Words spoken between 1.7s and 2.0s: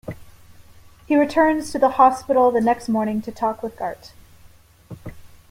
to the